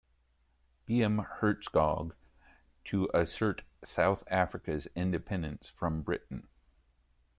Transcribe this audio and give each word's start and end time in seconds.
B. 0.87 1.03
M. 1.03 1.19
Hertzog 1.19 2.15
to 2.85 3.07
assert 3.13 3.61
South 3.85 4.23
Africa's 4.31 4.87
independence 4.95 5.69
from 5.77 6.01
Britain. 6.01 6.47